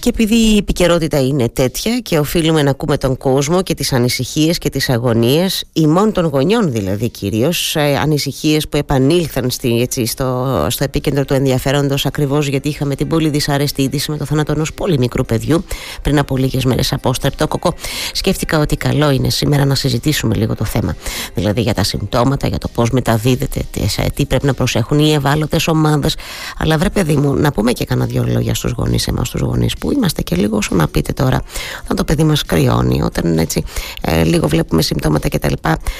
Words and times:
Και 0.00 0.08
επειδή 0.08 0.34
η 0.34 0.56
επικαιρότητα 0.56 1.20
είναι 1.20 1.48
τέτοια 1.48 1.98
και 1.98 2.18
οφείλουμε 2.18 2.62
να 2.62 2.70
ακούμε 2.70 2.96
τον 2.96 3.16
κόσμο 3.16 3.62
και 3.62 3.74
τις 3.74 3.92
ανησυχίες 3.92 4.58
και 4.58 4.70
τις 4.70 4.88
αγωνίες 4.88 5.64
ημών 5.72 6.12
των 6.12 6.24
γονιών 6.24 6.72
δηλαδή 6.72 7.08
κυρίως 7.08 7.76
ε, 7.76 7.96
ανησυχίες 7.96 8.68
που 8.68 8.76
επανήλθαν 8.76 9.50
στη, 9.50 9.80
έτσι, 9.80 10.06
στο, 10.06 10.66
στο 10.70 10.84
επίκεντρο 10.84 11.24
του 11.24 11.34
ενδιαφέροντος 11.34 12.06
ακριβώς 12.06 12.46
γιατί 12.46 12.68
είχαμε 12.68 12.94
την 12.94 13.08
πολύ 13.08 13.28
δυσάρεστη 13.28 13.82
είδηση 13.82 14.10
με 14.10 14.16
το 14.16 14.24
θάνατο 14.24 14.52
ενός 14.52 14.72
πολύ 14.72 14.98
μικρού 14.98 15.24
παιδιού 15.24 15.64
πριν 16.02 16.18
από 16.18 16.36
λίγες 16.36 16.64
μέρες 16.64 16.92
από 16.92 17.14
στρεπτόκοκο 17.14 17.74
σκέφτηκα 18.12 18.58
ότι 18.58 18.76
καλό 18.76 19.10
είναι 19.10 19.30
σήμερα 19.30 19.64
να 19.64 19.74
συζητήσουμε 19.74 20.34
λίγο 20.34 20.54
το 20.54 20.64
θέμα 20.64 20.96
δηλαδή 21.34 21.60
για 21.60 21.74
τα 21.74 21.82
συμπτώματα, 21.82 22.48
για 22.48 22.58
το 22.58 22.68
πώς 22.68 22.90
μεταδίδεται 22.90 23.62
τις 23.70 23.98
πρέπει 24.28 24.46
να 24.46 24.54
προσέχουν 24.54 24.98
οι 24.98 25.12
ευάλωτες 25.12 25.68
ομάδες. 25.68 26.16
Αλλά 26.58 26.78
βρε 26.78 26.90
παιδί 26.90 27.16
μου 27.16 27.34
να 27.34 27.52
πούμε 27.52 27.72
και 27.72 27.84
κανένα 27.84 28.06
δυο 28.06 28.24
λόγια 28.28 28.54
στους 28.54 28.72
γονείς 28.76 29.06
εμάς 29.06 29.30
τους 29.30 29.40
γονείς 29.40 29.76
που 29.76 29.87
είμαστε 29.90 30.22
και 30.22 30.36
λίγο 30.36 30.56
όσο 30.56 30.74
να 30.74 30.88
πείτε 30.88 31.12
τώρα. 31.12 31.42
Όταν 31.82 31.96
το 31.96 32.04
παιδί 32.04 32.24
μας 32.24 32.42
κρυώνει 32.44 33.02
όταν 33.02 33.38
έτσι 33.38 33.64
ε, 34.00 34.24
λίγο 34.24 34.48
βλέπουμε 34.48 34.82
συμπτώματα 34.82 35.28
κτλ 35.28 35.52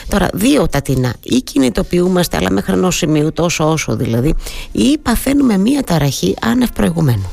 τώρα 0.08 0.28
δύο 0.32 0.68
τατινά 0.68 1.14
ή 1.22 1.40
κινητοποιούμαστε 1.40 2.36
αλλά 2.36 2.50
μέχρι 2.50 2.72
ενός 2.72 2.96
σημείου 2.96 3.32
τόσο 3.32 3.70
όσο 3.70 3.96
δηλαδή 3.96 4.34
ή 4.72 4.98
παθαίνουμε 4.98 5.56
μία 5.58 5.82
ταραχή 5.82 6.34
άνευ 6.40 6.70
προηγουμένου 6.70 7.30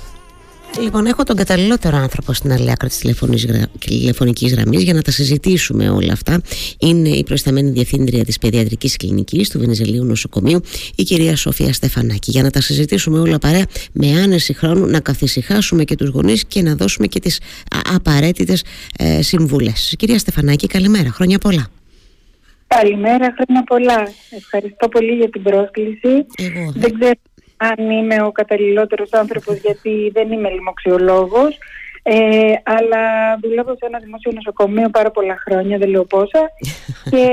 Λοιπόν, 0.79 1.05
έχω 1.05 1.23
τον 1.23 1.35
καταλληλότερο 1.35 1.97
άνθρωπο 1.97 2.33
στην 2.33 2.51
άλλη 2.51 2.71
άκρη 2.71 2.87
της 2.87 2.97
τηλεφωνικής 3.79 4.53
γραμμής 4.53 4.83
για 4.83 4.93
να 4.93 5.01
τα 5.01 5.11
συζητήσουμε 5.11 5.89
όλα 5.89 6.13
αυτά. 6.13 6.41
Είναι 6.79 7.09
η 7.09 7.23
προϊσταμένη 7.23 7.69
διευθύντρια 7.69 8.25
της 8.25 8.37
Παιδιατρικής 8.37 8.97
Κλινικής 8.97 9.49
του 9.49 9.59
Βενεζελίου 9.59 10.03
Νοσοκομείου, 10.03 10.61
η 10.95 11.03
κυρία 11.03 11.35
Σοφία 11.35 11.73
Στεφανάκη. 11.73 12.31
Για 12.31 12.43
να 12.43 12.49
τα 12.49 12.61
συζητήσουμε 12.61 13.19
όλα 13.19 13.37
παρέα 13.37 13.65
με 13.91 14.21
άνεση 14.21 14.53
χρόνου, 14.53 14.85
να 14.85 14.99
καθησυχάσουμε 14.99 15.83
και 15.83 15.95
τους 15.95 16.09
γονείς 16.09 16.45
και 16.45 16.61
να 16.61 16.75
δώσουμε 16.75 17.07
και 17.07 17.19
τις 17.19 17.39
απαραίτητες 17.95 18.63
ε, 18.97 19.21
συμβουλές. 19.21 19.95
Κυρία 19.97 20.19
Στεφανάκη, 20.19 20.67
καλημέρα. 20.67 21.09
Χρόνια 21.09 21.37
πολλά. 21.37 21.67
Καλημέρα, 22.67 23.33
χρόνια 23.35 23.63
πολλά. 23.65 24.07
Ευχαριστώ 24.29 24.87
πολύ 24.87 25.11
για 25.11 25.29
την 25.29 25.43
πρόσκληση. 25.43 26.25
Εγώ, 26.35 26.71
Δεν 26.75 26.99
ξέρω 26.99 27.13
αν 27.57 27.89
είμαι 27.89 28.21
ο 28.21 28.31
καταλληλότερος 28.31 29.13
άνθρωπος 29.13 29.57
γιατί 29.57 30.11
δεν 30.13 30.31
είμαι 30.31 30.49
λοιμοξιολόγος 30.49 31.57
ε, 32.07 32.53
αλλά 32.63 33.03
δουλεύω 33.41 33.71
σε 33.71 33.85
ένα 33.85 33.99
δημόσιο 33.99 34.31
νοσοκομείο 34.35 34.89
πάρα 34.89 35.11
πολλά 35.11 35.37
χρόνια, 35.45 35.77
δεν 35.77 35.89
λέω 35.89 36.05
πόσα 36.05 36.41
και 37.11 37.25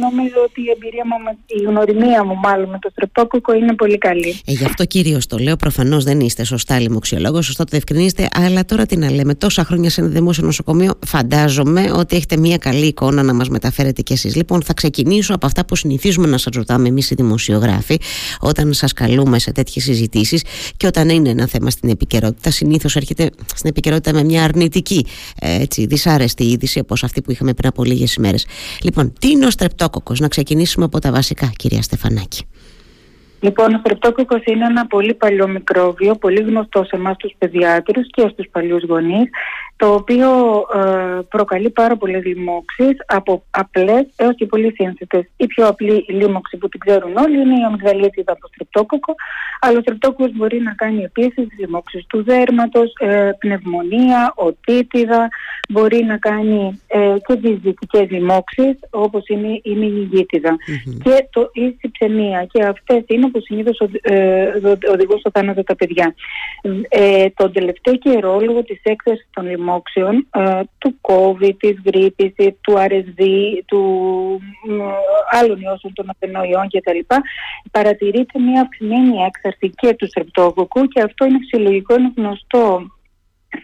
νομίζω 0.00 0.38
ότι 0.44 0.60
η 0.60 0.70
εμπειρία 0.74 1.04
μου, 1.06 1.38
η 1.46 1.62
γνωριμία 1.62 2.24
μου 2.24 2.34
μάλλον 2.34 2.68
με 2.68 2.78
το 2.80 2.88
στρεπτόκοκο 2.90 3.54
είναι 3.54 3.74
πολύ 3.74 3.98
καλή. 3.98 4.40
Ε, 4.46 4.52
γι' 4.52 4.64
αυτό 4.64 4.84
κυρίως 4.84 5.26
το 5.26 5.38
λέω. 5.38 5.56
Προφανώς 5.56 6.04
δεν 6.04 6.20
είστε 6.20 6.44
σωστά 6.44 6.80
λοιμοξιολόγος, 6.80 7.46
σωστά 7.46 7.64
το 7.64 7.68
διευκρινίστε. 7.70 8.28
Αλλά 8.34 8.64
τώρα 8.64 8.86
τι 8.86 8.96
να 8.96 9.10
λέμε, 9.10 9.34
τόσα 9.34 9.64
χρόνια 9.64 9.90
σε 9.90 10.00
ένα 10.00 10.10
δημόσιο 10.10 10.44
νοσοκομείο, 10.44 10.92
φαντάζομαι 11.06 11.90
ότι 11.92 12.16
έχετε 12.16 12.36
μια 12.36 12.58
καλή 12.58 12.86
εικόνα 12.86 13.22
να 13.22 13.34
μας 13.34 13.48
μεταφέρετε 13.48 14.02
κι 14.02 14.12
εσείς. 14.12 14.36
Λοιπόν, 14.36 14.62
θα 14.62 14.74
ξεκινήσω 14.74 15.34
από 15.34 15.46
αυτά 15.46 15.64
που 15.64 15.76
συνηθίζουμε 15.76 16.26
να 16.26 16.38
σας 16.38 16.54
ρωτάμε 16.54 16.88
εμείς 16.88 17.10
οι 17.10 17.14
δημοσιογράφοι, 17.14 17.98
όταν 18.40 18.72
σας 18.72 18.92
καλούμε 18.92 19.38
σε 19.38 19.52
τέτοιες 19.52 19.84
συζητήσεις 19.84 20.44
και 20.76 20.86
όταν 20.86 21.08
είναι 21.08 21.28
ένα 21.28 21.46
θέμα 21.46 21.70
στην 21.70 21.88
επικαιρότητα. 21.88 22.50
Συνήθως 22.50 22.96
έρχεται 22.96 23.22
στην 23.22 23.30
επικαιρότητα 23.44 23.80
επικαιρότητα 23.82 24.12
με 24.12 24.24
μια 24.24 24.44
αρνητική, 24.44 25.06
έτσι, 25.38 25.86
δυσάρεστη 25.86 26.44
είδηση 26.44 26.78
όπως 26.78 27.04
αυτή 27.04 27.22
που 27.22 27.30
είχαμε 27.30 27.54
πριν 27.54 27.68
από 27.68 27.84
λίγες 27.84 28.14
ημέρες. 28.14 28.46
Λοιπόν, 28.82 29.12
τι 29.18 29.28
είναι 29.28 29.46
ο 29.46 29.50
στρεπτόκοκος, 29.50 30.20
να 30.20 30.28
ξεκινήσουμε 30.28 30.84
από 30.84 30.98
τα 30.98 31.12
βασικά, 31.12 31.52
κυρία 31.56 31.82
Στεφανάκη. 31.82 32.42
Λοιπόν, 33.44 33.74
ο 33.74 33.78
στρεπτόκοκος 33.78 34.42
είναι 34.44 34.64
ένα 34.64 34.86
πολύ 34.86 35.14
παλιό 35.14 35.48
μικρόβιο, 35.48 36.14
πολύ 36.14 36.42
γνωστό 36.42 36.84
σε 36.84 36.96
εμάς 36.96 37.16
τους 37.16 37.32
παιδιάτρους 37.38 38.06
και 38.10 38.28
στους 38.32 38.48
παλιούς 38.50 38.82
γονείς, 38.84 39.30
το 39.76 39.92
οποίο 39.92 40.28
ε, 40.74 41.20
προκαλεί 41.28 41.70
πάρα 41.70 41.96
πολλές 41.96 42.24
λοιμώξεις 42.24 42.96
από 43.06 43.44
απλές 43.50 44.06
έως 44.16 44.34
και 44.36 44.46
πολύ 44.46 44.74
σύνθετες. 44.74 45.30
Η 45.36 45.46
πιο 45.46 45.66
απλή 45.66 46.04
λίμωξη 46.08 46.56
που 46.56 46.68
την 46.68 46.80
ξέρουν 46.80 47.16
όλοι 47.16 47.40
είναι 47.40 47.58
η 47.58 47.64
αμυγδαλίτιδα 47.66 48.32
από 48.32 48.46
στρεπτόκοκο, 48.46 49.14
αλλά 49.60 49.78
ο 49.78 49.80
στρεπτόκοκος 49.80 50.32
μπορεί 50.36 50.60
να 50.60 50.72
κάνει 50.72 51.02
επίσης 51.02 51.46
λοιμώξεις 51.58 52.06
του 52.06 52.22
δέρματος, 52.22 52.92
ε, 52.98 53.30
πνευμονία, 53.38 54.32
οτίτιδα, 54.36 55.28
μπορεί 55.68 56.04
να 56.04 56.16
κάνει 56.16 56.80
ε, 56.86 57.14
και 57.26 57.36
τις 57.36 57.58
δυτικές 57.62 58.10
λοιμώξεις 58.10 58.78
όπως 58.90 59.22
είναι 59.26 59.60
η 59.62 59.74
μηνυγίτιδα 59.74 60.56
και 61.04 61.28
το, 61.30 61.50
η 61.52 61.76
συψεμία 61.80 62.44
και 62.44 62.62
αυτές 62.64 63.02
είναι 63.06 63.30
που 63.32 63.40
συνήθως 63.40 63.78
ε, 64.02 64.52
οδηγούν 64.92 65.18
στο 65.18 65.30
θάνατο 65.32 65.62
τα 65.62 65.76
παιδιά. 65.76 66.14
Ε, 66.88 67.28
τον 67.28 67.52
τελευταίο 67.52 67.96
καιρό 67.96 68.40
λόγω 68.40 68.62
της 68.62 68.80
έκθεσης 68.82 69.28
των 69.34 69.48
λοιμόξεων 69.48 70.26
ε, 70.34 70.60
του 70.78 70.98
COVID, 71.08 71.54
της 71.58 71.76
γρήπης, 71.84 72.32
του 72.60 72.72
RSV, 72.72 73.22
του 73.66 73.82
ε, 74.68 75.38
άλλων 75.38 75.60
ιώσεων 75.60 75.92
των 75.94 76.10
απενοϊών 76.10 76.68
κτλ. 76.68 77.14
παρατηρείται 77.70 78.38
μια 78.38 78.60
αυξημένη 78.60 79.16
έξαρση 79.26 79.70
και 79.76 79.94
του 79.94 80.06
στρεπτόκοκου 80.06 80.86
και 80.86 81.00
αυτό 81.00 81.24
είναι 81.24 81.38
φυσιολογικό, 81.38 81.94
είναι 81.94 82.12
γνωστό 82.16 82.86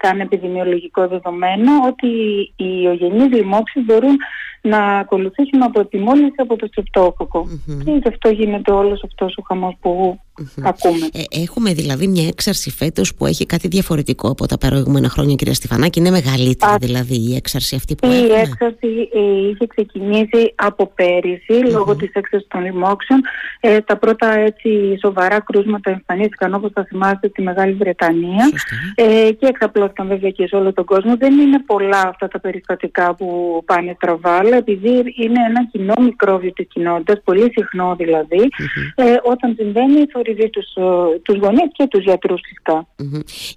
σαν 0.02 0.20
επιδημιολογικό 0.20 1.08
δεδομένο 1.08 1.72
ότι 1.86 2.08
οι 2.56 2.86
ογενείς 2.86 3.32
λοιμώξεις 3.32 3.84
μπορούν 3.84 4.16
να 4.62 4.98
ακολουθήσουν 4.98 5.62
από 5.62 5.84
τη 5.86 5.98
μόλυνση 5.98 6.34
από 6.36 6.56
το 6.56 6.66
στρεπτόκοκο. 6.66 7.46
Mm-hmm. 7.46 7.84
Και 7.84 7.90
γι' 7.90 8.08
αυτό 8.08 8.28
γίνεται 8.28 8.72
όλος 8.72 9.02
αυτός 9.04 9.36
ο 9.36 9.42
χαμός 9.46 9.74
που 9.80 10.14
mm-hmm. 10.14 10.27
Ακούμε. 10.62 11.06
Ε, 11.12 11.42
έχουμε 11.42 11.72
δηλαδή 11.72 12.06
μια 12.06 12.26
έξαρση 12.26 12.70
φέτος 12.70 13.14
που 13.14 13.26
έχει 13.26 13.46
κάτι 13.46 13.68
διαφορετικό 13.68 14.28
από 14.30 14.46
τα 14.46 14.58
προηγούμενα 14.58 15.08
χρόνια 15.08 15.34
κυρία 15.34 15.54
Στεφανάκη. 15.54 15.98
Είναι 15.98 16.10
μεγαλύτερη 16.10 16.72
Α, 16.72 16.76
δηλαδή 16.80 17.14
η 17.30 17.34
έξαρση 17.34 17.74
αυτή 17.74 17.94
που 17.94 18.06
η 18.06 18.14
έχουμε. 18.14 18.28
Η 18.28 18.40
έξαρση 18.40 19.08
ε, 19.14 19.48
είχε 19.50 19.66
ξεκινήσει 19.66 20.52
από 20.54 20.92
πέρυσι 20.94 21.44
mm-hmm. 21.48 21.70
λόγω 21.70 21.96
της 21.96 22.12
έξαρσης 22.12 22.48
των 22.48 22.64
λοιμόξεων. 22.64 23.20
Ε, 23.60 23.80
τα 23.80 23.96
πρώτα 23.96 24.38
έτσι 24.38 24.98
σοβαρά 25.00 25.40
κρούσματα 25.40 25.90
εμφανίστηκαν 25.90 26.54
όπως 26.54 26.70
θα 26.74 26.84
θυμάστε 26.84 27.28
στη 27.28 27.42
Μεγάλη 27.42 27.72
Βρετανία 27.72 28.50
ε, 28.94 29.30
και 29.32 29.46
εξαπλώθηκαν 29.46 30.06
βέβαια 30.06 30.30
και 30.30 30.46
σε 30.46 30.56
όλο 30.56 30.72
τον 30.72 30.84
κόσμο. 30.84 31.16
Δεν 31.16 31.38
είναι 31.38 31.62
πολλά 31.66 32.00
αυτά 32.00 32.28
τα 32.28 32.40
περιστατικά 32.40 33.14
που 33.14 33.26
πάνε 33.64 33.92
στραβά 33.96 34.30
αλλά 34.30 34.56
επειδή 34.56 34.90
είναι 35.16 35.40
ένα 35.48 35.66
κοινό 35.72 35.94
μικρόβιο 36.00 36.52
της 36.52 36.66
κοινότητας, 36.68 37.20
πολύ 37.24 37.52
συχνό 37.56 37.94
δηλαδή, 37.98 38.48
ε, 38.94 39.04
όταν 39.22 39.54
συμβαίνει 39.58 40.00
θορυβεί 40.28 40.50
τους, 40.50 40.74
ε, 40.74 41.18
τους 41.22 41.38
γονείς 41.38 41.68
και 41.72 41.86
τους 41.90 42.02
γιατρούς 42.02 42.40
φυσικά. 42.44 42.86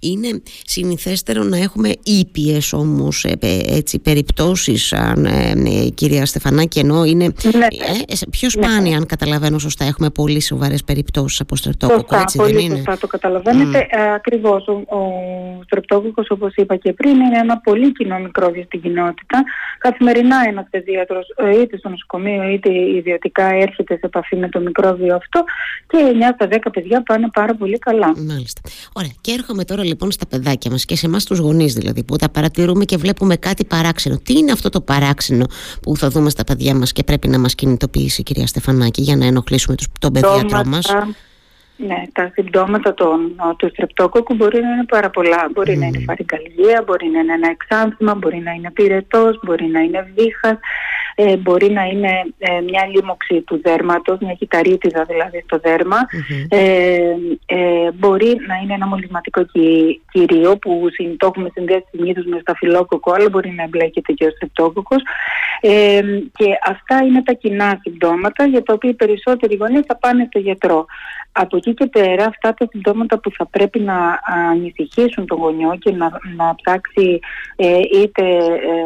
Είναι 0.02 0.42
συνηθέστερο 0.66 1.44
να 1.44 1.58
έχουμε 1.58 1.90
ήπιες 2.04 2.74
όμως 2.74 3.26
ε, 3.26 3.38
έτσι, 3.68 4.00
περιπτώσεις, 4.00 4.94
αν, 4.94 5.26
ε, 5.26 5.54
ε, 5.86 5.90
κυρία 5.90 6.26
Στεφανάκη, 6.26 6.80
ενώ 6.80 7.04
είναι 7.04 7.26
ναι. 7.26 7.68
πιο 8.30 8.50
ναι. 8.56 8.66
σπάνια, 8.66 8.98
αν 8.98 9.06
καταλαβαίνω 9.06 9.60
σωστά, 9.60 9.86
έχουμε 9.86 10.10
πολύ 10.10 10.42
σοβαρές 10.42 10.84
περιπτώσεις 10.84 11.40
από 11.40 11.56
στρεπτόκοκο, 11.56 12.16
έτσι 12.16 12.38
πολύ 12.38 12.54
δεν 12.54 12.64
είναι; 12.64 12.76
Σωστά, 12.76 12.98
το 12.98 13.08
καταλαβαίνετε. 13.08 13.88
Mm. 13.92 13.98
ακριβώς, 14.16 14.68
ο, 14.68 14.72
ο 14.72 15.02
στρεπτόκοκος, 15.64 16.30
όπως 16.30 16.54
είπα 16.56 16.76
και 16.76 16.94
πριν, 16.94 17.16
είναι 17.16 17.38
ένα 17.38 17.58
πολύ 17.58 17.92
κοινό 17.92 18.20
μικρόβιο 18.20 18.64
στην 18.64 18.82
κοινότητα. 18.82 19.44
Καθημερινά 19.78 20.38
ένας 20.48 20.66
παιδίατρος 20.70 21.34
ε, 21.36 21.62
είτε 21.62 21.78
στο 21.78 21.90
νοσοκομείο 21.90 22.44
είτε 22.44 22.70
ιδιωτικά 22.72 23.46
έρχεται 23.46 23.94
σε 23.94 24.06
επαφή 24.06 24.36
με 24.36 24.50
το 24.50 24.60
μικρόβιο 24.60 25.16
αυτό 25.16 25.44
και 25.88 25.98
9 26.14 26.32
στα 26.34 26.48
10 26.52 26.61
παιδιά 26.70 27.04
πάνε 27.04 27.30
πάρα 27.34 27.56
πολύ 27.56 27.78
καλά. 27.78 28.14
Μάλιστα. 28.18 28.62
Ωραία. 28.94 29.12
Και 29.22 29.32
έρχομαι 29.32 29.64
τώρα 29.64 29.84
λοιπόν 29.84 30.12
στα 30.12 30.28
παιδάκια 30.28 30.72
μας 30.72 30.86
και 30.86 30.96
σε 30.96 31.06
εμάς 31.06 31.26
τους 31.26 31.40
γονείς 31.40 31.74
δηλαδή 31.74 32.04
που 32.04 32.16
τα 32.16 32.30
παρατηρούμε 32.30 32.86
και 32.86 32.98
βλέπουμε 32.98 33.36
κάτι 33.36 33.66
παράξενο. 33.66 34.18
Τι 34.24 34.34
είναι 34.38 34.52
αυτό 34.52 34.70
το 34.70 34.82
παράξενο 34.82 35.46
που 35.82 35.98
θα 35.98 36.10
δούμε 36.10 36.30
στα 36.30 36.44
παιδιά 36.44 36.76
μας 36.76 36.92
και 36.92 37.04
πρέπει 37.04 37.28
να 37.28 37.40
μας 37.40 37.56
κινητοποιήσει 37.56 38.24
κυρία 38.24 38.48
Στεφανάκη 38.48 39.02
για 39.02 39.16
να 39.16 39.26
ενοχλήσουμε 39.26 39.76
τον 40.00 40.14
παιδίατρό 40.14 40.62
μας. 40.66 40.94
Ναι, 41.88 42.04
τα 42.14 42.32
συμπτώματα 42.34 42.94
των, 42.94 43.36
του 43.58 43.70
στρεπτόκοκου 43.70 44.34
μπορεί 44.34 44.62
να 44.62 44.70
είναι 44.70 44.86
πάρα 44.86 45.10
πολλά. 45.10 45.50
Μπορεί 45.54 45.78
να 45.78 45.86
είναι 45.86 46.04
φαρικαλγία, 46.06 46.84
μπορεί 46.86 47.10
να 47.10 47.20
είναι 47.20 47.34
ένα 47.34 47.50
εξάνθημα, 47.50 48.16
μπορεί 48.16 48.38
να 48.38 48.52
είναι 48.52 48.72
πυρετός, 48.72 49.40
μπορεί 49.44 49.66
να 49.66 49.80
είναι 49.80 50.12
βήχας, 50.16 50.58
ε, 51.16 51.38
μπορεί 51.38 51.72
να 51.72 51.84
είναι 51.84 52.12
ε, 52.38 52.62
μια 52.62 52.88
λίμωξη 52.94 53.42
του 53.42 53.62
δέρματος, 53.64 54.18
μια 54.20 54.34
κυταρίτιδα 54.34 55.04
δηλαδή 55.04 55.42
στο 55.46 55.60
δερμα 55.60 55.98
ε, 56.50 57.16
ε, 57.46 57.92
μπορεί 57.94 58.38
να 58.48 58.56
είναι 58.64 58.74
ένα 58.74 58.88
μολυσματικό 58.88 59.46
κυρίο 60.12 60.58
που 60.58 60.90
το 61.18 61.26
έχουμε 61.26 61.50
συνδέσει 61.54 61.86
συνήθως 61.92 62.26
με 62.26 62.38
σταφυλόκοκο, 62.42 63.12
αλλά 63.12 63.30
μπορεί 63.30 63.50
να 63.50 63.64
εμπλέκεται 63.64 64.14
και 64.14 64.26
ο 64.26 64.30
στρεπτόκοκος. 64.30 65.02
Ε, 65.62 66.02
και 66.36 66.46
αυτά 66.66 67.04
είναι 67.04 67.24
τα 67.24 67.34
κοινά 67.34 67.80
συμπτώματα 67.82 68.46
για 68.46 68.64
τα 68.64 68.74
οποία 68.74 68.90
οι 68.90 68.94
περισσότεροι 68.94 69.56
γονείς 69.56 69.84
θα 69.88 69.98
πάνε 69.98 70.26
στο 70.30 70.40
γιατρό. 70.40 70.86
Από 71.32 71.58
εκεί 71.58 71.74
και 71.74 71.86
πέρα 71.86 72.26
αυτά 72.26 72.54
τα 72.54 72.68
συμπτώματα 72.70 73.20
που 73.20 73.32
θα 73.38 73.46
πρέπει 73.46 73.80
να 73.80 74.20
ανησυχήσουν 74.52 75.26
τον 75.26 75.38
γονιό 75.38 75.78
και 75.80 75.92
να, 75.92 76.10
να 76.36 76.56
ψάξει 76.56 77.20
ε, 77.56 77.80
είτε 78.02 78.24
ε, 78.38 78.84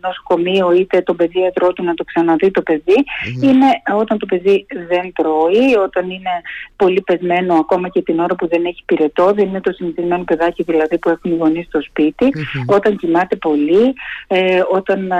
νοσοκομείο 0.00 0.72
είτε 0.72 1.00
τον 1.00 1.16
παιδίατρο 1.16 1.59
γιατρό 1.60 1.72
του 1.72 1.84
να 1.84 1.94
το 1.94 2.04
ξαναδεί 2.04 2.50
το 2.50 2.62
παιδί. 2.62 2.98
Είναι 3.42 3.68
όταν 3.96 4.18
το 4.18 4.26
παιδί 4.26 4.66
δεν 4.88 5.12
τρώει, 5.12 5.76
όταν 5.86 6.10
είναι 6.10 6.34
πολύ 6.76 7.00
πεσμένο 7.00 7.54
ακόμα 7.54 7.88
και 7.88 8.02
την 8.02 8.18
ώρα 8.20 8.34
που 8.34 8.48
δεν 8.48 8.64
έχει 8.64 8.82
πυρετό, 8.84 9.32
δεν 9.32 9.46
είναι 9.48 9.60
το 9.60 9.72
συνηθισμένο 9.72 10.24
παιδάκι 10.24 10.62
δηλαδή 10.62 10.98
που 10.98 11.08
έχουν 11.08 11.32
οι 11.32 11.36
γονείς 11.36 11.66
στο 11.66 11.80
σπιτι 11.82 12.28
όταν 12.66 12.96
κοιμάται 12.96 13.36
πολύ, 13.36 13.94
ε, 14.26 14.60
όταν 14.72 15.10
ε, 15.10 15.16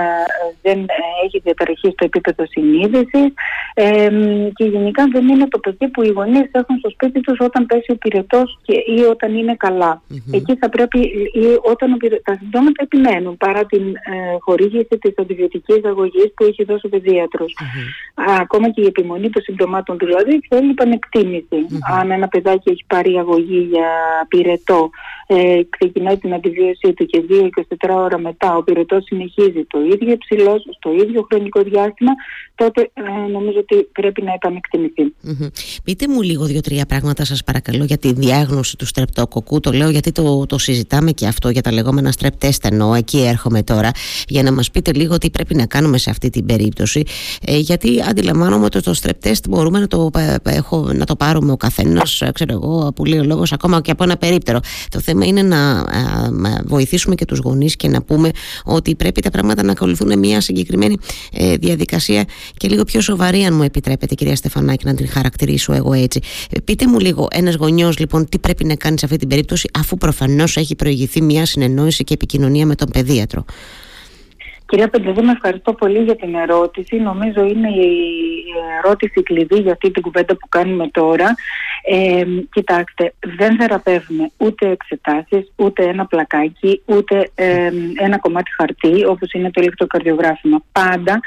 δεν 0.61 0.85
έχει 1.25 1.39
διαταραχή 1.39 1.89
στο 1.91 2.05
επίπεδο 2.05 2.43
συνείδησης. 2.49 3.33
Ε, 3.73 4.09
και 4.55 4.65
γενικά 4.65 5.07
δεν 5.11 5.27
είναι 5.27 5.47
το 5.47 5.59
παιδί 5.59 5.87
που 5.87 6.03
οι 6.03 6.09
γονείς 6.09 6.49
έχουν 6.51 6.77
στο 6.77 6.89
σπίτι 6.89 7.19
τους 7.19 7.39
όταν 7.39 7.65
πέσει 7.65 7.91
ο 7.91 7.95
πυρετός 7.95 8.59
και, 8.61 8.73
ή 8.97 9.01
όταν 9.09 9.35
είναι 9.35 9.55
Εκεί 10.31 10.55
θα 10.55 10.69
πρέπει, 10.69 10.99
ή 11.33 11.45
όταν 11.71 11.97
τα 12.23 12.33
συμπτώματα 12.39 12.83
επιμένουν 12.83 13.37
παρά 13.37 13.65
την 13.65 13.83
ε, 13.95 14.37
χορήγηση 14.39 14.97
της 15.01 15.13
αντιβιωτικής 15.17 15.85
αγωγής 15.85 16.30
που 16.35 16.43
έχει 16.43 16.63
δώσει 16.63 16.85
ο 16.85 16.89
παιδιατρος 16.89 17.57
Ακόμα 18.41 18.69
και 18.69 18.81
η 18.81 18.85
επιμονή 18.85 19.29
των 19.29 19.41
συμπτωμάτων 19.41 19.97
δηλαδή 19.97 20.39
θέλει 20.49 20.73
Αν 21.99 22.11
ένα 22.11 22.27
παιδάκι 22.27 22.69
έχει 22.69 22.83
πάρει 22.87 23.17
αγωγή 23.17 23.67
για 23.71 23.89
πυρετό 24.27 24.89
ε, 25.33 25.61
ξεκινάει 25.69 26.17
την 26.17 26.33
αντιβίωσή 26.33 26.93
του 26.93 27.05
και 27.05 27.23
2-24 27.29 27.89
ώρα 27.95 28.19
μετά 28.19 28.55
ο 28.55 28.63
πυρετός 28.63 29.03
συνεχίζει 29.03 29.63
το 29.67 29.79
ίδιο 29.93 30.11
υψηλό, 30.11 30.63
στο 30.77 30.91
ίδιο 30.93 31.27
χρονικό 31.29 31.61
διάστημα, 31.61 32.11
τότε 32.55 32.91
ε, 32.93 33.31
νομίζω 33.31 33.59
ότι 33.59 33.75
πρέπει 33.91 34.21
να 34.21 34.33
επανεκτιμηθεί. 34.33 35.13
Πείτε 35.83 36.07
μου 36.07 36.21
λίγο 36.21 36.45
δύο-τρία 36.45 36.85
πράγματα 36.85 37.25
σας 37.25 37.43
παρακαλώ 37.43 37.83
για 37.83 37.97
τη 37.97 38.13
διάγνωση 38.13 38.77
του 38.77 38.85
στρεπτοκοκού. 38.85 39.59
Το 39.59 39.71
λέω 39.71 39.89
γιατί 39.89 40.11
το, 40.11 40.45
το 40.45 40.57
συζητάμε 40.57 41.11
και 41.11 41.27
αυτό 41.27 41.49
για 41.49 41.61
τα 41.61 41.71
λεγόμενα 41.71 42.11
στρεπ 42.11 42.35
τεστ 42.35 42.65
εννοώ, 42.65 42.93
εκεί 42.93 43.17
έρχομαι 43.17 43.63
τώρα, 43.63 43.91
για 44.27 44.43
να 44.43 44.51
μας 44.51 44.71
πείτε 44.71 44.93
λίγο 44.93 45.17
τι 45.17 45.29
πρέπει 45.29 45.55
να 45.55 45.65
κάνουμε 45.65 45.97
σε 45.97 46.09
αυτή 46.09 46.29
την 46.29 46.45
περίπτωση. 46.45 47.03
Ε, 47.45 47.57
γιατί 47.57 48.03
αντιλαμβάνομαι 48.09 48.65
ότι 48.65 48.81
το 48.81 48.93
στρεπ 48.93 49.21
τεστ 49.21 49.47
μπορούμε 49.49 49.79
να 49.79 49.87
το, 49.87 50.09
ε, 50.17 50.35
έχω, 50.43 50.89
να 50.93 51.05
το 51.05 51.15
πάρουμε 51.15 51.51
ο 51.51 51.57
καθένας, 51.57 52.23
ξέρω 52.33 52.53
εγώ, 52.53 52.91
που 52.95 53.05
λέει 53.05 53.19
ο 53.19 53.23
λόγος, 53.23 53.51
ακόμα 53.51 53.81
και 53.81 53.91
από 53.91 54.03
ένα 54.03 54.17
περίπτερο. 54.17 54.59
Το 54.89 54.99
θέμα 54.99 55.20
είναι 55.25 55.41
να 55.41 55.85
βοηθήσουμε 56.65 57.15
και 57.15 57.25
τους 57.25 57.39
γονείς 57.39 57.75
και 57.75 57.87
να 57.87 58.01
πούμε 58.01 58.29
ότι 58.63 58.95
πρέπει 58.95 59.21
τα 59.21 59.29
πράγματα 59.29 59.63
να 59.63 59.71
ακολουθούν 59.71 60.19
μια 60.19 60.41
συγκεκριμένη 60.41 60.97
ε, 61.33 61.55
διαδικασία 61.55 62.25
και 62.57 62.67
λίγο 62.67 62.83
πιο 62.83 63.01
σοβαρή 63.01 63.43
αν 63.43 63.55
μου 63.55 63.63
επιτρέπετε 63.63 64.15
κυρία 64.15 64.35
Στεφανάκη 64.35 64.85
να 64.85 64.93
την 64.93 65.09
χαρακτηρίσω 65.09 65.73
εγώ 65.73 65.93
έτσι. 65.93 66.19
Ε, 66.49 66.59
πείτε 66.59 66.87
μου 66.87 66.99
λίγο 66.99 67.27
ένας 67.31 67.55
γονιός 67.55 67.97
λοιπόν 67.97 68.29
τι 68.29 68.39
πρέπει 68.39 68.65
να 68.65 68.75
κάνει 68.75 68.99
σε 68.99 69.05
αυτή 69.05 69.17
την 69.17 69.27
περίπτωση 69.27 69.69
αφού 69.79 69.97
προφανώς 69.97 70.57
έχει 70.57 70.75
προηγηθεί 70.75 71.21
μια 71.21 71.45
συνεννόηση 71.45 72.03
και 72.03 72.13
επικοινωνία 72.13 72.65
με 72.65 72.75
τον 72.75 72.89
παιδίατρο; 72.89 73.45
Κυρία 74.71 74.89
Πεντεδού, 74.89 75.23
με 75.23 75.31
ευχαριστώ 75.31 75.73
πολύ 75.73 76.03
για 76.03 76.15
την 76.15 76.35
ερώτηση. 76.35 76.95
Νομίζω 76.95 77.45
είναι 77.45 77.69
η 77.69 78.43
ερώτηση 78.83 79.23
κλειδί 79.23 79.59
για 79.59 79.71
αυτή 79.71 79.91
την 79.91 80.01
κουβέντα 80.01 80.37
που 80.37 80.47
κάνουμε 80.49 80.87
τώρα. 80.87 81.35
Ε, 81.83 82.23
κοιτάξτε, 82.51 83.13
δεν 83.37 83.55
θεραπεύουμε 83.57 84.31
ούτε 84.37 84.69
εξετάσεις, 84.69 85.51
ούτε 85.55 85.83
ένα 85.83 86.05
πλακάκι, 86.05 86.81
ούτε 86.85 87.31
ένα 87.99 88.19
κομμάτι 88.19 88.51
χαρτί, 88.51 89.05
όπως 89.05 89.31
είναι 89.31 89.51
το 89.51 89.61
ηλεκτροκαρδιογράφημα. 89.61 90.61
Πάντα 90.71 91.19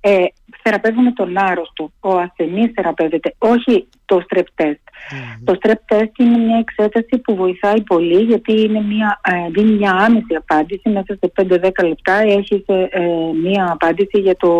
ε, 0.00 0.24
θεραπεύουμε 0.62 1.12
τον 1.12 1.38
άρρωστο. 1.38 1.92
Ο 2.00 2.18
ασθενής 2.18 2.70
θεραπεύεται, 2.74 3.34
όχι 3.38 3.88
το 4.04 4.24
strep 4.28 4.66
test. 5.10 5.44
Το 5.44 5.58
strep 5.60 5.94
test 5.94 6.12
είναι 6.18 6.38
μια 6.38 6.58
εξέταση 6.58 7.18
που 7.18 7.34
βοηθάει 7.36 7.80
πολύ 7.82 8.22
γιατί 8.22 8.60
είναι 8.60 8.80
μια, 8.80 9.20
ε, 9.24 9.50
δίνει 9.50 9.72
μια 9.72 9.92
άμεση 9.92 10.34
απάντηση 10.34 10.88
μέσα 10.88 11.18
σε 11.20 11.32
5-10 11.34 11.86
λεπτά 11.86 12.14
έχει 12.14 12.64
ε, 12.66 13.00
μια 13.42 13.68
απάντηση 13.72 14.18
για, 14.20 14.36
το, 14.36 14.50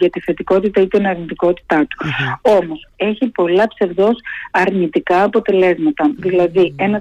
για 0.00 0.10
τη 0.10 0.20
θετικότητα 0.20 0.80
ή 0.80 0.88
την 0.88 1.06
αρνητικότητά 1.06 1.86
του. 1.86 1.96
Mm-hmm. 2.00 2.58
Όμως 2.60 2.88
έχει 2.96 3.26
πολλά 3.26 3.66
ψευδός 3.66 4.16
αρνητικά 4.50 5.22
αποτελέσματα. 5.22 6.14
Δηλαδή 6.18 6.74
ένα 6.76 7.00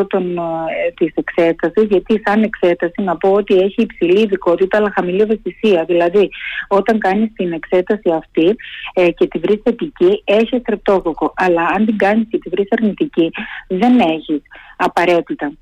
30% 0.00 0.06
των, 0.08 0.38
ε, 0.38 0.42
της 0.96 1.12
εξέτασης 1.14 1.84
γιατί 1.88 2.22
σαν 2.24 2.42
εξέταση 2.42 3.02
να 3.02 3.16
πω 3.16 3.30
ότι 3.30 3.54
έχει 3.54 3.82
υψηλή 3.82 4.20
ειδικότητα 4.20 4.76
αλλά 4.76 4.92
χαμηλή 4.94 5.20
ευαισθησία. 5.20 5.84
Δηλαδή 5.84 6.30
όταν 6.68 6.98
κάνεις 6.98 7.32
την 7.34 7.52
εξέταση 7.52 8.10
αυτή 8.10 8.56
ε, 8.94 9.10
και 9.10 9.26
τη 9.26 9.38
βρεις 9.38 9.60
θετική 9.64 10.22
έχεις 10.24 10.60
στρεπτόκοκο 10.60 11.32
αλλά 11.36 11.62
αν 11.62 11.86
την 11.86 11.96
κάνεις 11.96 12.19
και 12.28 12.38
τη 12.38 12.48
βρεις 12.48 12.68
αρνητική, 12.70 13.30
δεν 13.68 13.98
έχεις 13.98 14.42
απαραίτητα. 14.76 15.52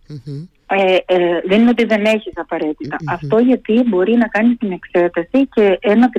Ε, 0.70 0.96
ε, 1.06 1.40
δεν 1.46 1.60
είναι 1.60 1.70
ότι 1.70 1.84
δεν 1.84 2.04
έχεις 2.04 2.32
Αυτό 3.06 3.38
γιατί 3.38 3.84
μπορεί 3.86 4.16
να 4.16 4.28
κάνεις 4.28 4.58
την 4.58 4.72
εξέταση 4.72 5.48
και 5.48 5.78
ένα 5.80 6.10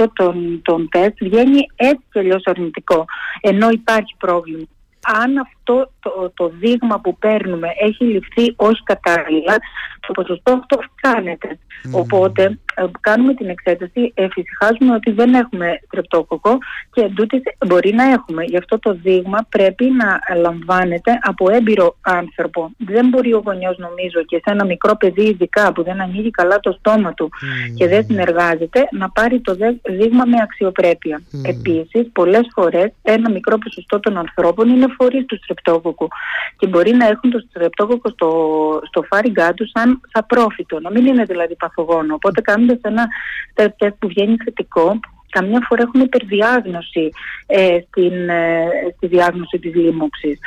30% 0.00 0.06
των, 0.12 0.60
των 0.62 0.88
τεστ 0.90 1.14
βγαίνει 1.20 1.66
έτσι 1.76 2.04
και 2.12 2.18
αλλιώς 2.18 2.42
αρνητικό, 2.44 3.04
ενώ 3.40 3.68
υπάρχει 3.70 4.14
πρόβλημα. 4.18 4.64
Αν 5.06 5.38
αυτό 5.38 5.90
το, 6.00 6.32
το 6.34 6.48
δείγμα 6.48 7.00
που 7.00 7.18
παίρνουμε 7.18 7.68
έχει 7.80 8.04
ληφθεί 8.04 8.52
όχι 8.56 8.82
κατάλληλα, 8.82 9.56
το 10.06 10.12
ποσοστό 10.12 10.52
αυτό 10.52 10.78
αυξάνεται. 10.78 11.58
Οπότε 11.92 12.58
ε, 12.74 12.84
κάνουμε 13.00 13.34
την 13.34 13.48
εξέταση, 13.48 14.12
εφησυχάζουμε 14.14 14.94
ότι 14.94 15.10
δεν 15.10 15.34
έχουμε 15.34 15.80
τρεπτόκοκο 15.90 16.58
και 16.92 17.00
εντούτοις 17.00 17.42
μπορεί 17.66 17.94
να 17.94 18.04
έχουμε. 18.04 18.44
Γι' 18.44 18.56
αυτό 18.56 18.78
το 18.78 18.94
δείγμα 19.02 19.46
πρέπει 19.48 19.84
να 19.84 20.36
λαμβάνεται 20.36 21.18
από 21.22 21.50
έμπειρο 21.50 21.96
άνθρωπο. 22.00 22.70
Δεν 22.78 23.08
μπορεί 23.08 23.32
ο 23.32 23.42
γονιός 23.44 23.78
νομίζω 23.78 24.24
και 24.24 24.36
σε 24.36 24.50
ένα 24.50 24.64
μικρό 24.64 24.96
παιδί 24.96 25.22
ειδικά 25.22 25.72
που 25.72 25.82
δεν 25.82 26.00
ανοίγει 26.00 26.30
καλά 26.30 26.60
το 26.60 26.72
στόμα 26.72 27.14
του 27.14 27.30
και 27.76 27.88
δεν 27.88 28.04
συνεργάζεται 28.04 28.88
να 28.90 29.10
πάρει 29.10 29.40
το 29.40 29.56
δείγμα 29.82 30.24
με 30.24 30.36
αξιοπρέπεια. 30.42 31.22
Mm. 31.32 31.48
Επίσης 31.48 32.10
πολλές 32.12 32.50
φορές 32.54 32.92
ένα 33.02 33.30
μικρό 33.30 33.58
ποσοστό 33.58 34.00
των 34.00 34.16
ανθρώπων 34.16 34.68
είναι 34.68 34.86
φορείς 34.96 35.26
του 35.26 35.38
στρεπτόκοκου 35.42 36.08
και 36.58 36.66
μπορεί 36.66 36.92
να 36.92 37.06
έχουν 37.06 37.30
το 37.30 37.44
στρεπτόκοκο 37.48 38.08
στο, 38.08 38.30
στο 38.86 39.02
φάριγγά 39.02 39.54
τους 39.54 39.70
σαν 39.74 40.00
σαπρόφητο, 40.12 40.80
να 40.80 40.90
μην 40.90 41.06
είναι 41.06 41.24
δηλαδή 41.24 41.56
παθογόνο. 41.56 42.14
Οπότε 42.14 42.40
κάνοντας 42.40 42.78
ένα 42.82 43.06
τεστ 43.54 43.94
που 43.98 44.08
βγαίνει 44.08 44.36
θετικό, 44.44 45.00
καμιά 45.30 45.60
φορά 45.68 45.82
έχουμε 45.82 46.04
υπερδιάγνωση 46.04 47.10
ε, 47.46 47.78
στην, 47.88 48.28
ε, 48.28 48.66
στη 48.96 49.06
διάγνωση 49.06 49.58
της 49.58 49.74
λίμωξης. 49.74 50.38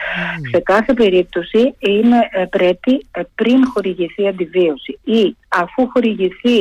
Σε 0.52 0.60
κάθε 0.60 0.94
περίπτωση 0.94 1.76
είναι, 1.80 2.18
ε, 2.32 2.46
πρέπει 2.46 3.06
ε, 3.12 3.22
πριν 3.36 3.68
χορηγηθεί 3.74 4.28
αντιβίωση 4.28 5.00
ή 5.04 5.36
αφού 5.48 5.90
χορηγηθεί 5.90 6.58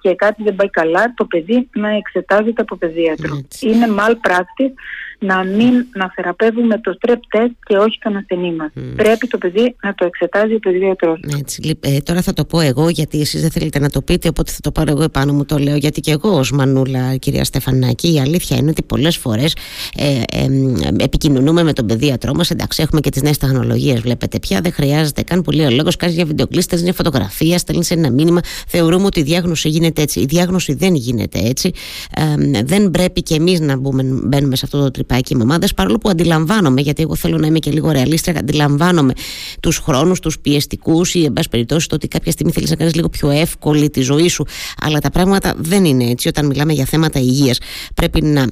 και 0.00 0.14
κάτι 0.14 0.42
δεν 0.42 0.54
πάει 0.54 0.70
καλά, 0.70 1.14
το 1.16 1.24
παιδί 1.24 1.68
να 1.72 1.88
εξετάζεται 1.88 2.62
από 2.62 2.76
παιδίατρο. 2.76 3.40
Είναι 3.60 3.86
malpractice 3.98 4.72
να 5.18 5.44
μην 5.44 5.86
να 5.94 6.12
θεραπεύουμε 6.14 6.80
το 6.80 6.96
strep 7.00 7.36
test 7.36 7.50
και 7.66 7.76
όχι 7.76 7.98
τον 8.02 8.16
ασθενή 8.16 8.54
μας. 8.54 8.70
Πρέπει 8.96 9.26
το 9.26 9.38
παιδί 9.38 9.76
να 9.82 9.94
το 9.94 10.04
εξετάζει 10.04 10.54
ο 10.54 10.58
παιδιατρός. 10.58 11.20
Έτσι, 11.38 11.78
ε, 11.80 11.98
τώρα 11.98 12.22
θα 12.22 12.32
το 12.32 12.44
πω 12.44 12.60
εγώ 12.60 12.88
γιατί 12.88 13.20
εσείς 13.20 13.40
δεν 13.40 13.50
θέλετε 13.50 13.78
να 13.78 13.90
το 13.90 14.02
πείτε 14.02 14.28
οπότε 14.28 14.50
θα 14.50 14.58
το 14.60 14.70
πάρω 14.70 14.90
εγώ 14.90 15.02
επάνω 15.02 15.32
μου 15.32 15.44
το 15.44 15.58
λέω. 15.58 15.76
Γιατί 15.76 16.00
και 16.00 16.10
εγώ 16.10 16.38
ως 16.38 16.52
Μανούλα 16.52 17.16
κυρία 17.16 17.44
Στεφανάκη 17.44 18.14
η 18.14 18.20
αλήθεια 18.20 18.56
είναι 18.56 18.70
ότι 18.70 18.82
πολλές 18.82 19.16
φορές 19.16 19.56
ε, 19.96 20.22
ε, 20.32 20.46
επικοινωνούμε 20.98 21.62
με 21.62 21.72
τον 21.72 21.86
παιδίατρό 21.86 22.34
μας. 22.34 22.50
Εντάξει 22.50 22.82
έχουμε 22.82 23.00
και 23.00 23.10
τις 23.10 23.22
νέες 23.22 23.38
τεχνολογίες 23.38 24.00
βλέπετε 24.00 24.38
πια 24.38 24.60
δεν 24.60 24.72
χρειάζεται 24.72 25.22
καν 25.22 25.42
πολύ 25.42 25.64
ο 25.64 25.70
λόγος 25.70 25.96
κάνεις 25.96 26.14
για 26.14 26.24
βιντεοκλήστες, 26.24 26.82
μια 26.82 26.92
φωτογραφία 26.92 27.58
στέλνεις 27.58 27.90
ένα 27.90 28.10
μήνυμα. 28.10 28.40
Θεωρούμε 28.66 29.04
ότι 29.04 29.20
η 29.20 29.22
διάγνωση 29.22 29.68
γίνεται 29.68 30.02
έτσι. 30.02 30.20
Η 30.20 30.24
διάγνωση 30.24 30.74
δεν 30.74 30.94
γίνεται 30.94 31.38
έτσι. 31.38 31.72
Ε, 32.16 32.62
δεν 32.62 32.90
πρέπει 32.90 33.22
και 33.22 33.34
εμείς 33.34 33.60
να 33.60 33.76
μπούμε, 33.76 34.02
μπαίνουμε 34.02 34.56
σε 34.56 34.62
αυτό 34.64 34.78
το 34.78 34.90
τρυπάκι 35.08 35.36
με 35.36 35.42
ομάδε, 35.42 35.68
παρόλο 35.76 35.98
που 35.98 36.08
αντιλαμβάνομαι, 36.08 36.80
γιατί 36.80 37.02
εγώ 37.02 37.14
θέλω 37.14 37.38
να 37.38 37.46
είμαι 37.46 37.58
και 37.58 37.70
λίγο 37.70 37.90
ρεαλίστρια, 37.90 38.40
αντιλαμβάνομαι 38.40 39.12
τους 39.60 39.78
χρόνους, 39.78 40.20
τους 40.20 40.38
πιεστικούς 40.38 41.14
ή, 41.14 41.24
εν 41.24 41.32
πάση 41.32 41.48
περιπτώσει, 41.48 41.88
το 41.88 41.94
ότι 41.94 42.08
κάποια 42.08 42.32
στιγμή 42.32 42.52
θέλεις 42.52 42.70
να 42.70 42.76
κάνεις 42.76 42.94
λίγο 42.94 43.08
πιο 43.08 43.30
εύκολη 43.30 43.90
τη 43.90 44.00
ζωή 44.00 44.28
σου. 44.28 44.44
Αλλά 44.80 44.98
τα 44.98 45.10
πράγματα 45.10 45.54
δεν 45.58 45.84
είναι 45.84 46.04
έτσι. 46.04 46.28
Όταν 46.28 46.46
μιλάμε 46.46 46.72
για 46.72 46.84
θέματα 46.84 47.18
υγείας, 47.18 47.58
πρέπει 47.94 48.22
να 48.22 48.42
α, 48.42 48.46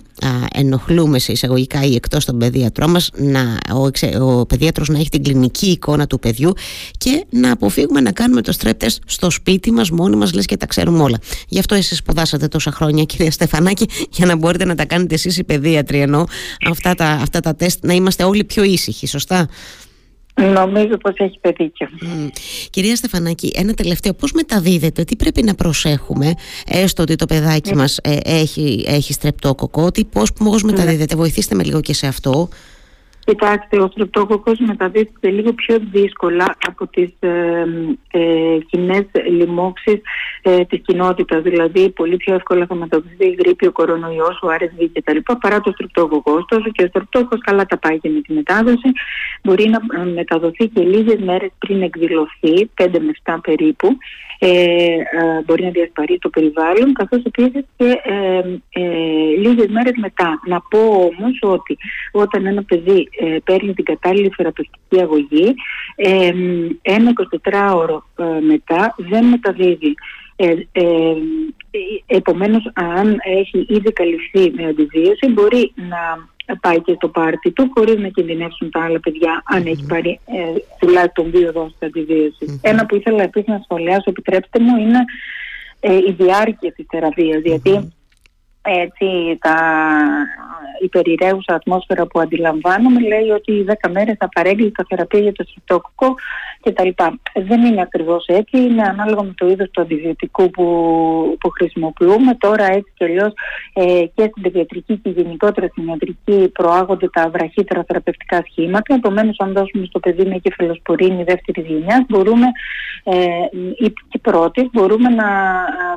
ενοχλούμε 0.52 1.18
σε 1.18 1.32
εισαγωγικά 1.32 1.82
ή 1.84 1.94
εκτός 1.94 2.24
τον 2.24 2.38
παιδίατρό 2.38 2.88
μας, 2.88 3.10
ο, 3.74 4.24
ο 4.24 4.46
παιδίατρο 4.46 4.84
να 4.88 4.98
έχει 4.98 5.08
την 5.08 5.22
κλινική 5.22 5.66
εικόνα 5.66 6.06
του 6.06 6.18
παιδιού 6.18 6.52
και 6.98 7.24
να 7.30 7.52
αποφύγουμε 7.52 8.00
να 8.00 8.12
κάνουμε 8.12 8.42
το 8.42 8.52
στρέπτε 8.52 8.86
στο 9.06 9.30
σπίτι 9.30 9.70
μας, 9.70 9.90
μόνοι 9.90 10.16
μας, 10.16 10.32
λες 10.32 10.46
και 10.46 10.56
τα 10.56 10.66
ξέρουμε 10.66 11.02
όλα. 11.02 11.18
Γι' 11.48 11.58
αυτό 11.58 11.74
εσείς 11.74 11.96
σπουδάσατε 11.96 12.48
τόσα 12.48 12.72
χρόνια, 12.72 13.04
κυρία 13.04 13.30
Στεφανάκη, 13.30 13.86
για 14.10 14.26
να 14.26 14.36
μπορείτε 14.36 14.64
να 14.64 14.74
τα 14.74 14.84
κάνετε 14.84 15.14
εσείς 15.14 15.38
οι 15.38 15.44
παιδίατροι 15.44 16.00
ενώ 16.00 16.26
αυτά 16.66 16.94
τα, 16.94 17.06
αυτά 17.06 17.40
τα 17.40 17.54
τεστ 17.54 17.84
να 17.84 17.92
είμαστε 17.92 18.24
όλοι 18.24 18.44
πιο 18.44 18.62
ήσυχοι, 18.62 19.06
σωστά; 19.06 19.48
Νομίζω 20.42 20.96
πως 20.96 21.14
έχεις 21.16 21.38
πετύχει. 21.40 21.86
Mm. 22.02 22.28
Κυρία 22.70 22.96
Στεφανάκη, 22.96 23.52
ένα 23.54 23.74
τελευταίο. 23.74 24.14
Πώς 24.14 24.32
μεταδίδεται, 24.32 25.04
τι 25.04 25.16
πρέπει 25.16 25.42
να 25.42 25.54
προσέχουμε, 25.54 26.34
έστω 26.66 27.02
ότι 27.02 27.16
το 27.16 27.26
παιδάκι 27.26 27.70
mm. 27.74 27.76
μας 27.76 27.98
ε, 28.02 28.16
έχει, 28.24 28.84
έχει 28.86 29.12
στρεπτόκοκο, 29.12 29.90
τι, 29.90 30.04
πώς, 30.04 30.32
πώς 30.32 30.62
μεταδίδεται, 30.62 31.14
mm. 31.14 31.18
βοηθήστε 31.18 31.54
με 31.54 31.64
λίγο 31.64 31.80
και 31.80 31.94
σε 31.94 32.06
αυτό. 32.06 32.48
Κοιτάξτε, 33.26 33.80
ο 33.80 33.88
στρεπτόκοκος 33.90 34.58
μεταδίδεται 34.58 35.30
λίγο 35.30 35.52
πιο 35.52 35.78
δύσκολα 35.92 36.56
από 36.66 36.86
τις 36.86 37.10
ε, 37.18 37.64
ε, 38.10 38.58
κοινές 38.66 39.04
λοιμώξεις 39.28 40.00
ε, 40.42 40.64
της 40.64 40.80
κοινότητας, 40.86 41.42
δηλαδή 41.42 41.90
πολύ 41.90 42.16
πιο 42.16 42.34
εύκολα 42.34 42.66
θα 42.66 42.74
μεταδοθεί 42.74 43.26
η 43.26 43.36
γρήπη, 43.38 43.66
ο 43.66 43.72
κορονοϊός, 43.72 44.40
ο 44.42 44.46
RSV 44.60 44.86
κτλ. 44.92 45.18
παρά 45.40 45.60
το 45.60 45.70
στρεπτόκοκο. 45.70 46.32
Ωστόσο 46.32 46.70
και 46.70 46.84
ο 46.84 46.86
στρεπτόκοκος 46.86 47.40
καλά 47.40 47.66
τα 47.66 47.78
πάει 47.78 47.98
και 47.98 48.08
με 48.08 48.20
τη 48.20 48.32
μετάδοση. 48.32 48.90
Μπορεί 49.42 49.68
να 49.68 50.04
μεταδοθεί 50.04 50.68
και 50.68 50.82
λίγες 50.82 51.18
μέρες 51.18 51.50
πριν 51.58 51.82
εκδηλωθεί, 51.82 52.70
5 52.74 52.98
με 53.00 53.12
7 53.24 53.36
περίπου. 53.42 53.96
Ε, 54.38 54.48
ε, 54.48 55.42
μπορεί 55.44 55.64
να 55.64 55.70
διασπαρεί 55.70 56.18
το 56.18 56.28
περιβάλλον 56.28 56.92
καθώς 56.92 57.22
επίσης 57.22 57.64
και 57.76 58.00
ε, 58.04 58.38
ε, 58.70 58.82
λίγες 59.38 59.66
μέρες 59.68 59.92
μετά. 59.96 60.40
Να 60.46 60.60
πω 60.60 60.78
όμως 60.78 61.38
ότι 61.40 61.76
όταν 62.12 62.46
ένα 62.46 62.62
παιδί 62.62 63.08
ε, 63.20 63.36
παίρνει 63.44 63.74
την 63.74 63.84
κατάλληλη 63.84 64.32
θεραπευτική 64.36 65.00
αγωγή 65.00 65.54
ε, 65.96 66.32
ένα 66.82 67.12
24ωρο 67.50 67.98
μετά 68.40 68.94
δεν 68.96 69.24
μεταδίδει. 69.24 69.94
Ε, 70.36 70.54
ε, 70.72 70.82
επομένως 72.06 72.70
αν 72.74 73.18
έχει 73.24 73.66
ήδη 73.68 73.92
καλυφθεί 73.92 74.52
με 74.56 74.66
αντιβίωση 74.66 75.28
μπορεί 75.28 75.72
να 75.74 76.28
πάει 76.60 76.80
και 76.80 76.92
στο 76.94 77.08
πάρτι 77.08 77.50
του 77.50 77.70
χωρίς 77.74 77.98
να 77.98 78.08
κινδυνεύσουν 78.08 78.70
τα 78.70 78.84
άλλα 78.84 79.00
παιδιά 79.00 79.42
αν 79.44 79.66
έχει 79.66 79.86
πάρει 79.88 80.20
ε, 80.26 80.58
τουλάχιστον 80.78 81.30
δύο 81.30 81.52
δόσεις 81.52 81.76
αντιβίωσης. 81.82 82.60
Ένα 82.62 82.86
που 82.86 82.96
ήθελα 82.96 83.22
επίσης 83.22 83.48
να 83.48 83.60
σχολιάσω, 83.64 84.04
επιτρέψτε 84.04 84.58
μου, 84.60 84.76
είναι 84.76 85.04
ε, 85.80 85.94
η 85.94 86.14
διάρκεια 86.18 86.72
της 86.72 86.86
θεραπείας, 86.88 87.42
γιατί 87.42 87.92
έτσι 88.66 89.38
τα, 89.40 89.56
η 90.84 90.88
περιραίουσα 90.88 91.54
ατμόσφαιρα 91.54 92.06
που 92.06 92.20
αντιλαμβάνομαι 92.20 93.00
λέει 93.00 93.30
ότι 93.30 93.52
οι 93.52 93.66
10 93.82 93.90
μέρες 93.90 94.16
θα 94.18 94.28
παρέγγειλε 94.28 94.70
τα 94.70 94.84
θεραπεία 94.88 95.20
για 95.20 95.32
το 95.32 95.44
τα 95.64 96.14
κτλ. 96.66 96.88
Δεν 97.48 97.64
είναι 97.64 97.80
ακριβώς 97.80 98.24
έτσι, 98.26 98.56
είναι 98.62 98.82
ανάλογα 98.82 99.22
με 99.22 99.34
το 99.36 99.46
είδος 99.48 99.70
του 99.70 99.80
αντιβιωτικού 99.80 100.50
που, 100.50 100.66
που 101.40 101.50
χρησιμοποιούμε. 101.50 102.34
Τώρα 102.38 102.64
έτσι 102.64 102.92
και 102.94 103.04
αλλιώς 103.04 103.32
ε, 103.72 103.82
και 104.14 104.28
στην 104.30 104.42
παιδιατρική 104.42 104.96
και 104.96 105.10
γενικότερα 105.10 105.66
στην 105.66 105.86
ιατρική 105.86 106.48
προάγονται 106.52 107.08
τα 107.12 107.30
βραχύτερα 107.30 107.84
θεραπευτικά 107.86 108.44
σχήματα. 108.50 108.94
Επομένως, 108.94 109.36
αν 109.38 109.52
δώσουμε 109.52 109.84
στο 109.86 109.98
παιδί 109.98 110.24
μια 110.24 110.38
κεφαλοσπορίνη 110.38 111.24
δεύτερης 111.24 111.66
γενιάς, 111.70 112.04
μπορούμε 112.08 112.46
ε, 113.04 113.16
ή 113.84 113.92
και 114.08 114.18
πρώτη, 114.18 114.70
μπορούμε 114.72 115.08
να 115.08 115.26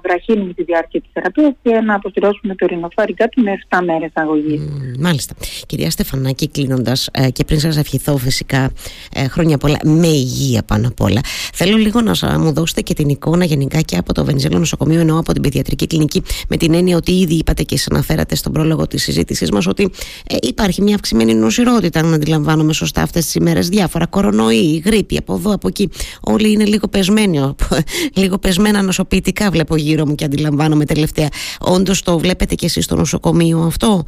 βραχύνουμε 0.04 0.54
τη 0.54 0.64
διάρκεια 0.64 1.02
της 1.02 1.10
θεραπείας 1.14 1.54
και 1.62 1.80
να 1.80 1.96
αποστηρώσουμε 1.96 2.56
το 2.56 2.66
ρινοφάρι 2.66 3.14
κάτω 3.14 3.42
με 3.42 3.52
7 3.70 3.80
μέρες 3.86 4.12
αγωγής. 4.14 4.62
μάλιστα. 5.00 5.36
Κυρία 5.66 5.90
Στεφανάκη, 5.90 6.50
κλείνοντας 6.50 7.10
ε, 7.14 7.30
και 7.30 7.44
πριν 7.44 7.60
σας 7.60 7.78
ευχηθώ 7.78 8.18
φυσικά 8.18 8.72
ε, 9.16 9.28
χρόνια 9.28 9.58
πολλά 9.58 9.78
με 9.84 10.08
υγεία 10.08 10.59
πάνω 10.64 10.88
απ' 10.88 11.02
όλα, 11.02 11.22
θέλω 11.54 11.78
λίγο 11.78 12.02
να 12.02 12.40
μου 12.40 12.54
δώσετε 12.54 12.82
και 12.82 12.94
την 12.94 13.10
εικόνα 13.10 13.46
γενικά 13.46 13.82
και 13.82 13.98
από 13.98 14.14
το 14.14 14.26
Βενιζέλο 14.26 14.60
Νοσοκομείο, 14.60 15.00
ενώ 15.00 15.20
από 15.20 15.34
την 15.34 15.42
Παιδιατρική 15.42 15.88
Κλινική, 15.88 16.24
με 16.50 16.58
την 16.58 16.74
έννοια 16.74 16.98
ότι 16.98 17.12
ήδη 17.12 17.34
είπατε 17.34 17.64
και 17.64 17.80
αναφέρατε 17.92 18.36
στον 18.36 18.52
πρόλογο 18.52 18.88
της 18.88 19.04
συζήτησής 19.04 19.52
μας 19.52 19.68
ότι 19.68 19.90
ε, 20.28 20.36
υπάρχει 20.42 20.82
μια 20.82 20.96
αυξημένη 20.96 21.34
νοσηρότητα, 21.34 22.00
αν 22.00 22.14
αντιλαμβάνομαι 22.14 22.74
σωστά 22.74 23.02
αυτές 23.02 23.26
τις 23.26 23.36
ημέρες. 23.36 23.70
Διάφορα 23.70 24.06
κορονοϊ, 24.06 24.82
γρήπη 24.86 25.18
από 25.18 25.34
εδώ, 25.34 25.54
από 25.54 25.68
εκεί. 25.68 25.90
Όλοι 26.22 26.52
είναι 26.52 26.66
λίγο 26.66 26.88
πεσμένοι, 26.88 27.56
λίγο 28.22 28.38
πεσμένα 28.38 28.82
νοσοποιητικά 28.82 29.50
βλέπω 29.50 29.76
γύρω 29.76 30.06
μου 30.06 30.16
και 30.16 30.26
αντιλαμβάνομαι 30.26 30.86
τελευταία. 30.86 31.28
Όντως 31.60 32.02
το 32.02 32.20
βλέπετε 32.20 32.56
και 32.56 32.66
εσείς 32.66 32.84
στο 32.84 32.96
νοσοκομείο 32.96 33.60
αυτό; 33.60 34.04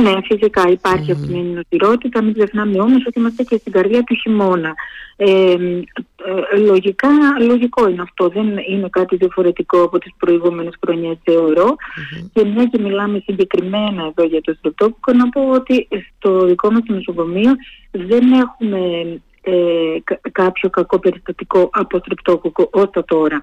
Ναι, 0.00 0.12
φυσικά 0.24 0.68
υπάρχει 0.68 1.10
mm. 1.12 1.16
αυτή 1.16 1.32
η 1.32 1.42
νοσηρότητα. 1.42 2.22
Μην 2.22 2.34
ξεχνάμε 2.34 2.80
όμως 2.80 3.06
ότι 3.06 3.18
είμαστε 3.18 3.42
και 3.42 3.56
στην 3.56 3.72
καρδιά 3.72 4.02
του 4.02 4.14
χειμώνα. 4.14 4.74
Ε, 5.16 5.26
ε, 6.52 6.58
λογικά, 6.58 7.08
λογικό 7.40 7.88
είναι 7.88 8.02
αυτό. 8.02 8.28
Δεν 8.28 8.46
είναι 8.68 8.88
κάτι 8.90 9.16
διαφορετικό 9.16 9.82
από 9.82 9.98
τις 9.98 10.12
προηγούμενες 10.18 10.74
χρονιές 10.84 11.16
Και 12.32 12.44
μια 12.44 12.64
και 12.64 12.78
μιλάμε 12.78 13.22
συγκεκριμένα 13.24 14.02
εδώ 14.04 14.24
για 14.28 14.40
το 14.40 14.54
στρεπτόκοκο, 14.58 15.12
να 15.12 15.28
πω 15.28 15.50
ότι 15.50 15.88
στο 16.16 16.46
δικό 16.46 16.70
μας 16.70 16.82
νοσοκομείο 16.86 17.52
δεν 17.90 18.32
έχουμε 18.32 18.80
ε, 19.48 20.30
κάποιο 20.32 20.70
κακό 20.70 20.98
περιστατικό 20.98 21.70
από 21.72 21.98
στρεπτόκοκο 21.98 22.68
ως 22.72 22.90
το 22.90 23.04
τωρα 23.04 23.42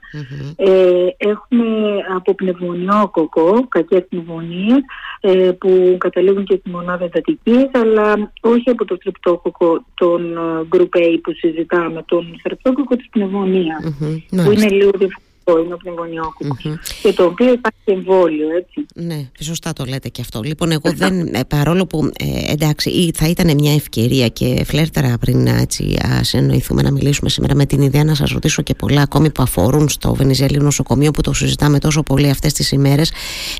Ε, 0.55 1.05
έχουμε 1.17 1.97
από 2.15 2.33
πνευμονιόκοκο, 2.35 3.67
κακές 3.69 4.05
πνευμονίες 4.09 4.79
ε, 5.19 5.51
που 5.51 5.95
καταλήγουν 5.99 6.45
και 6.45 6.57
στη 6.59 6.69
μονάδα 6.69 7.05
εντατικής 7.05 7.69
αλλά 7.71 8.31
όχι 8.41 8.69
από 8.69 8.85
το 8.85 8.95
στρεπτόκοκο 8.95 9.85
των 9.93 10.37
ε, 10.37 10.67
Group 10.75 10.97
A 10.97 11.17
που 11.23 11.33
συζητάμε, 11.33 12.03
τον 12.07 12.35
στρεπτόκοκο 12.39 12.95
της 12.95 13.09
πνευμονίας 13.09 13.97
που 14.29 14.51
είναι 14.51 14.69
λίγο 14.69 14.91
διαφορετικό 14.91 15.31
είναι 15.51 15.73
ο 15.73 15.77
πνευμονιοκοκο 15.77 16.57
Και 17.01 17.13
το 17.13 17.23
οποίο 17.23 17.51
υπάρχει 17.51 17.83
εμβόλιο, 17.83 18.47
έτσι. 18.57 18.85
Ναι, 18.95 19.29
σωστά 19.39 19.73
το 19.73 19.85
λέτε 19.85 20.09
και 20.09 20.21
αυτό. 20.21 20.41
Λοιπόν, 20.41 20.71
εγώ 20.71 20.91
δεν, 20.95 21.33
ε, 21.33 21.43
παρόλο 21.47 21.85
που 21.85 22.09
ε, 22.19 22.51
εντάξει, 22.51 23.11
θα 23.13 23.27
ήταν 23.27 23.53
μια 23.53 23.73
ευκαιρία 23.73 24.27
και 24.27 24.63
φλέρτερα 24.65 25.17
πριν 25.17 25.47
έτσι, 25.47 25.97
ας 26.19 26.27
συνοηθούμε 26.27 26.81
να 26.81 26.91
μιλήσουμε 26.91 27.29
σήμερα 27.29 27.55
με 27.55 27.65
την 27.65 27.81
ιδέα 27.81 28.03
να 28.03 28.15
σας 28.15 28.31
ρωτήσω 28.31 28.61
και 28.61 28.73
πολλά 28.75 29.01
ακόμη 29.01 29.29
που 29.31 29.43
αφορούν 29.43 29.89
στο 29.89 30.13
Βενιζέλιο 30.13 30.61
νοσοκομείο 30.61 31.11
που 31.11 31.21
το 31.21 31.33
συζητάμε 31.33 31.79
τόσο 31.79 32.03
πολύ 32.03 32.29
αυτές 32.29 32.53
τις 32.53 32.71
ημέρες. 32.71 33.11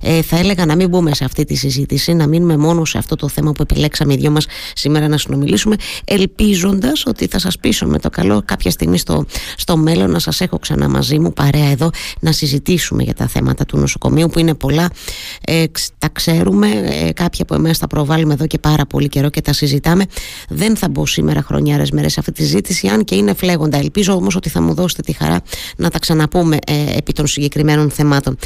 Ε, 0.02 0.22
θα 0.22 0.38
έλεγα 0.38 0.66
να 0.66 0.76
μην 0.76 0.90
μπούμε 0.90 1.16
σε 1.16 1.26
αυτή 1.26 1.46
τη 1.46 1.56
συζήτηση, 1.56 2.14
να 2.14 2.28
μείνουμε 2.28 2.58
μόνο 2.58 2.86
σε 2.86 2.98
αυτό 2.98 3.16
το 3.16 3.28
θέμα 3.28 3.52
που 3.52 3.62
επιλέξαμε 3.62 4.14
οι 4.14 4.18
δυο 4.18 4.32
μας 4.32 4.46
σήμερα 4.76 5.08
να 5.08 5.18
συνομιλήσουμε, 5.18 5.76
ελπίζοντας 6.06 7.06
ότι 7.06 7.28
θα 7.28 7.40
σας 7.40 7.58
πείσω 7.58 7.88
με 7.88 8.00
το 8.00 8.10
καλό 8.10 8.42
κάποια 8.46 8.72
στιγμή 8.72 8.98
στο, 8.98 9.26
στο 9.58 9.78
μέλλον 9.78 10.12
να 10.12 10.20
σας 10.20 10.42
έχω 10.42 10.60
ξανά 10.60 10.90
μαζί 10.90 11.20
μου 11.20 11.34
παρέα 11.34 11.73
εδώ 11.74 11.90
να 12.20 12.32
συζητήσουμε 12.32 13.04
για 13.04 13.14
τα 13.14 13.28
θέματα 13.28 13.66
του 13.66 13.78
νοσοκομείου 13.78 14.28
που 14.28 14.40
είναι 14.40 14.54
πολλά. 14.54 14.90
Ε, 15.46 15.64
τα 15.98 16.10
ξέρουμε, 16.10 16.68
ε, 16.68 17.12
κάποια 17.14 17.46
από 17.50 17.56
εμάς 17.56 17.78
τα 17.78 17.88
προβάλλουμε 17.88 18.34
εδώ 18.34 18.48
και 18.48 18.60
πάρα 18.60 18.86
πολύ 18.86 19.08
καιρό 19.08 19.30
και 19.30 19.42
τα 19.42 19.54
συζητάμε. 19.54 20.06
Δεν 20.50 20.76
θα 20.76 20.90
μπω 20.90 21.06
σήμερα 21.06 21.42
χρονιάρες 21.42 21.92
μέρες 21.92 22.12
σε 22.14 22.20
αυτή 22.20 22.32
τη 22.32 22.42
συζήτηση, 22.42 22.88
αν 22.88 23.04
και 23.04 23.16
είναι 23.16 23.34
φλέγοντα. 23.34 23.78
Ελπίζω 23.78 24.14
όμως 24.14 24.36
ότι 24.36 24.50
θα 24.50 24.62
μου 24.62 24.74
δώσετε 24.74 25.02
τη 25.02 25.14
χαρά 25.14 25.42
να 25.78 25.90
τα 25.90 26.00
ξαναπούμε 26.00 26.58
ε, 26.68 26.98
επί 26.98 27.14
των 27.14 27.28
συγκεκριμένων 27.28 27.90
θεμάτων. 27.90 28.38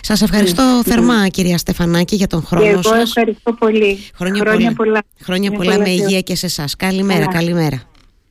Σας 0.00 0.22
ευχαριστώ 0.22 0.82
θερμά 0.84 1.28
κυρία 1.28 1.58
Στεφανάκη 1.58 2.16
για 2.16 2.26
τον 2.26 2.44
χρόνο 2.44 2.64
και 2.64 2.70
εγώ 2.70 2.94
ευχαριστώ 2.94 3.52
πολύ. 3.52 3.98
Χρόνια, 4.14 4.72
πολλά. 4.72 5.02
Χρόνια 5.22 5.50
πολλά, 5.50 5.78
με 5.78 5.90
υγεία 5.90 6.20
και 6.20 6.36
σε 6.36 6.46
εσάς. 6.46 6.76
Καλημέρα, 6.76 7.26
καλημέρα. 7.26 7.89